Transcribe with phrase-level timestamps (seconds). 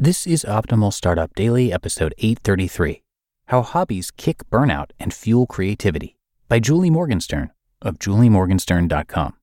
[0.00, 3.04] This is Optimal Startup Daily, episode 833
[3.46, 6.16] How Hobbies Kick Burnout and Fuel Creativity
[6.48, 9.36] by Julie Morgenstern of juliemorgenstern.com.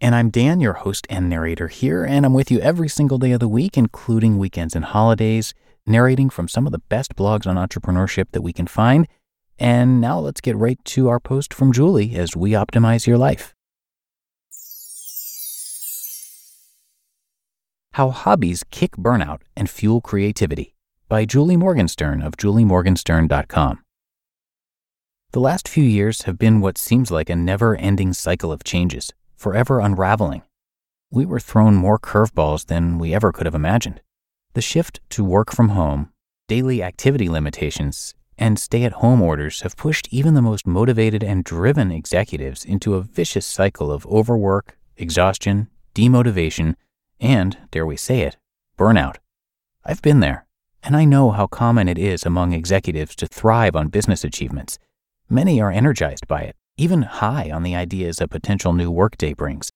[0.00, 3.30] And I'm Dan, your host and narrator here, and I'm with you every single day
[3.30, 5.54] of the week, including weekends and holidays,
[5.86, 9.06] narrating from some of the best blogs on entrepreneurship that we can find.
[9.56, 13.55] And now let's get right to our post from Julie as we optimize your life.
[17.96, 20.74] How Hobbies Kick Burnout and Fuel Creativity
[21.08, 23.82] by Julie Morgenstern of juliemorgenstern.com.
[25.32, 29.14] The last few years have been what seems like a never ending cycle of changes,
[29.34, 30.42] forever unraveling.
[31.10, 34.02] We were thrown more curveballs than we ever could have imagined.
[34.52, 36.10] The shift to work from home,
[36.48, 41.44] daily activity limitations, and stay at home orders have pushed even the most motivated and
[41.44, 46.74] driven executives into a vicious cycle of overwork, exhaustion, demotivation,
[47.20, 48.36] and, dare we say it,
[48.78, 49.16] burnout.
[49.84, 50.46] I've been there,
[50.82, 54.78] and I know how common it is among executives to thrive on business achievements.
[55.28, 59.70] Many are energized by it, even high on the ideas a potential new workday brings,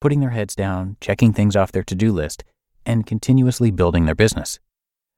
[0.00, 2.44] putting their heads down, checking things off their to do list,
[2.84, 4.58] and continuously building their business.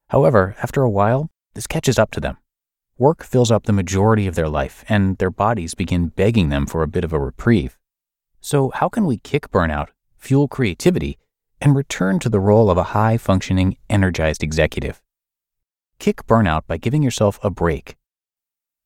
[0.09, 2.39] However, after a while, this catches up to them.
[2.99, 6.83] Work fills up the majority of their life, and their bodies begin begging them for
[6.83, 7.79] a bit of a reprieve.
[8.41, 11.19] So, how can we kick burnout, fuel creativity,
[11.61, 15.03] and return to the role of a high functioning, energized executive.
[15.99, 17.97] Kick burnout by giving yourself a break.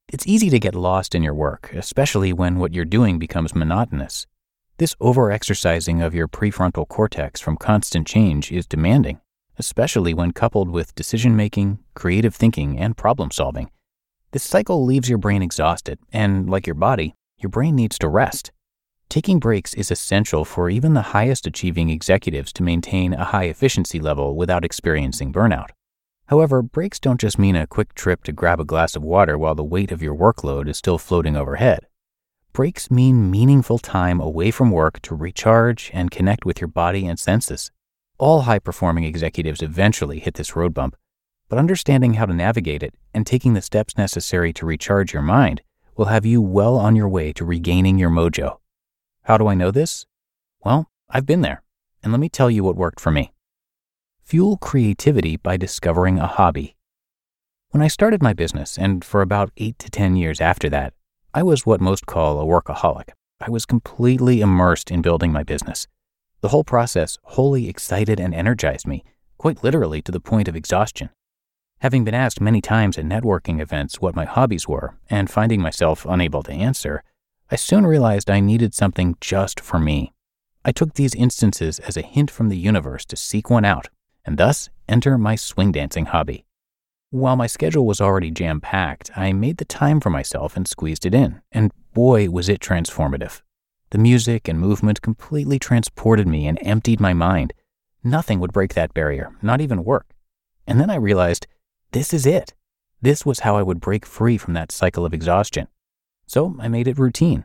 [0.09, 4.27] It's easy to get lost in your work, especially when what you're doing becomes monotonous.
[4.79, 9.21] This overexercising of your prefrontal cortex from constant change is demanding,
[9.59, 13.71] especially when coupled with decision making, creative thinking, and problem solving.
[14.33, 18.51] This cycle leaves your brain exhausted, and like your body, your brain needs to rest.
[19.13, 24.01] Taking breaks is essential for even the highest achieving executives to maintain a high efficiency
[24.01, 25.69] level without experiencing burnout.
[26.29, 29.55] However, breaks don't just mean a quick trip to grab a glass of water while
[29.55, 31.89] the weight of your workload is still floating overhead.
[32.55, 37.19] Breaks mean meaningful time away from work to recharge and connect with your body and
[37.19, 37.71] senses.
[38.17, 40.97] All high performing executives eventually hit this road bump,
[41.51, 45.61] but understanding how to navigate it and taking the steps necessary to recharge your mind
[45.99, 48.57] will have you well on your way to regaining your mojo.
[49.25, 50.05] How do I know this?
[50.65, 51.63] Well, I've been there,
[52.03, 53.33] and let me tell you what worked for me.
[54.25, 56.77] Fuel creativity by discovering a hobby.
[57.71, 60.95] When I started my business, and for about eight to 10 years after that,
[61.33, 63.11] I was what most call a workaholic.
[63.41, 65.87] I was completely immersed in building my business.
[66.41, 69.05] The whole process wholly excited and energized me,
[69.39, 71.11] quite literally to the point of exhaustion.
[71.79, 76.05] Having been asked many times at networking events what my hobbies were, and finding myself
[76.05, 77.05] unable to answer,
[77.53, 80.15] I soon realized I needed something just for me.
[80.65, 83.91] I took these instances as a hint from the universe to seek one out,
[84.25, 86.47] and thus enter my swing dancing hobby.
[87.11, 91.05] While my schedule was already jam packed, I made the time for myself and squeezed
[91.05, 93.43] it in, and boy, was it transformative.
[93.91, 97.53] The music and movement completely transported me and emptied my mind.
[98.03, 100.15] Nothing would break that barrier, not even work.
[100.67, 101.47] And then I realized
[101.91, 102.55] this is it.
[103.03, 105.69] This was how I would break free from that cycle of exhaustion.
[106.33, 107.45] So I made it routine.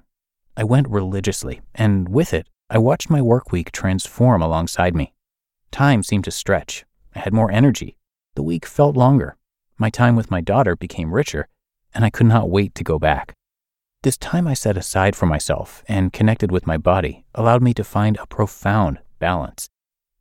[0.55, 5.13] I went religiously, and with it, I watched my work week transform alongside me.
[5.71, 6.85] Time seemed to stretch.
[7.13, 7.97] I had more energy.
[8.35, 9.35] The week felt longer.
[9.77, 11.49] My time with my daughter became richer,
[11.93, 13.33] and I could not wait to go back.
[14.03, 17.83] This time I set aside for myself and connected with my body allowed me to
[17.83, 19.67] find a profound balance.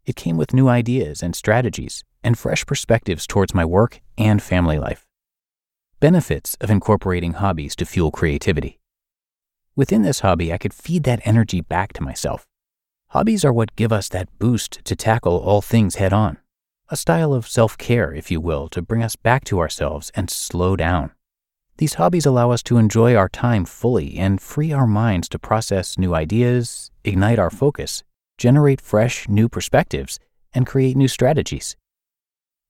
[0.05, 4.81] It came with new ideas and strategies and fresh perspectives towards my work and family
[4.81, 5.06] life.
[6.13, 8.79] Benefits of incorporating hobbies to fuel creativity.
[9.75, 12.47] Within this hobby, I could feed that energy back to myself.
[13.09, 16.39] Hobbies are what give us that boost to tackle all things head on.
[16.91, 20.31] a style of self care, if you will, to bring us back to ourselves and
[20.31, 21.11] slow down.
[21.79, 25.99] These hobbies allow us to enjoy our time fully and free our minds to process
[25.99, 28.05] new ideas, ignite our focus,
[28.39, 30.21] generate fresh, new perspectives,
[30.55, 31.75] and create new strategies.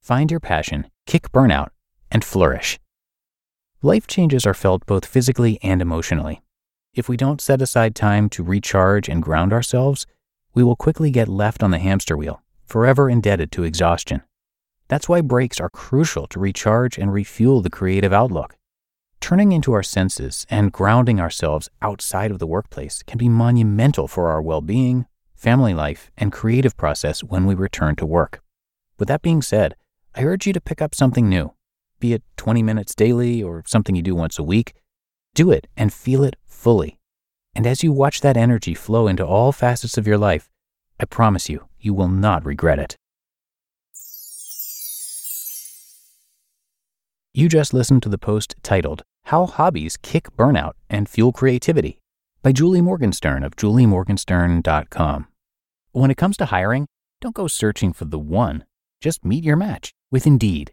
[0.01, 1.69] Find your passion, kick burnout,
[2.11, 2.81] and flourish.
[3.87, 6.43] Life changes are felt both physically and emotionally.
[6.93, 10.09] If we don't set aside time to recharge and ground ourselves,
[10.55, 14.23] we will quickly get left on the hamster wheel, forever indebted to exhaustion.
[14.89, 18.57] That's why breaks are crucial to recharge and refuel the creative outlook.
[19.21, 24.31] Turning into our senses and grounding ourselves outside of the workplace can be monumental for
[24.31, 25.07] our well being,
[25.37, 28.43] family life, and creative process when we return to work.
[28.99, 29.77] With that being said,
[30.13, 31.53] I urge you to pick up something new,
[32.01, 34.75] be it 20 minutes daily or something you do once a week.
[35.35, 36.99] Do it and feel it fully.
[37.55, 40.49] And as you watch that energy flow into all facets of your life,
[41.01, 42.97] I promise you, you will not regret it.
[47.35, 51.99] You just listened to the post titled, How Hobbies Kick Burnout and Fuel Creativity
[52.43, 55.27] by Julie Morgenstern of juliemorgenstern.com.
[55.93, 56.87] When it comes to hiring,
[57.21, 58.65] don't go searching for the one,
[59.01, 60.73] just meet your match with Indeed.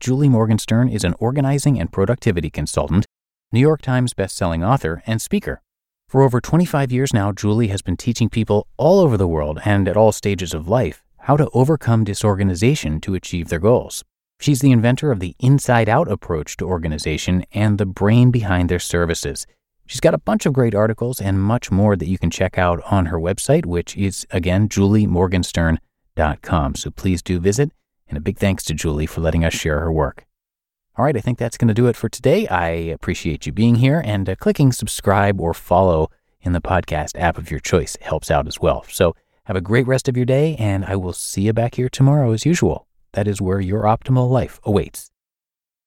[0.00, 3.04] Julie Morgenstern is an organizing and productivity consultant,
[3.52, 5.60] New York Times bestselling author, and speaker.
[6.08, 9.86] For over 25 years now, Julie has been teaching people all over the world and
[9.86, 14.02] at all stages of life how to overcome disorganization to achieve their goals.
[14.40, 18.78] She's the inventor of the inside out approach to organization and the brain behind their
[18.78, 19.46] services.
[19.86, 22.80] She's got a bunch of great articles and much more that you can check out
[22.90, 26.74] on her website, which is again juliemorgenstern.com.
[26.76, 27.70] So please do visit
[28.10, 30.26] and a big thanks to Julie for letting us share her work.
[30.98, 32.46] All right, I think that's going to do it for today.
[32.48, 36.10] I appreciate you being here and uh, clicking subscribe or follow
[36.42, 38.84] in the podcast app of your choice helps out as well.
[38.90, 39.14] So
[39.44, 42.32] have a great rest of your day, and I will see you back here tomorrow
[42.32, 42.86] as usual.
[43.12, 45.10] That is where your optimal life awaits.